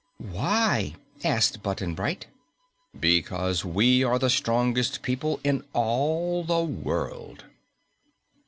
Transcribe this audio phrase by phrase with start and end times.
[0.31, 2.25] "Why?" asked Button Bright.
[2.99, 7.43] "Because we are the strongest people in all the world."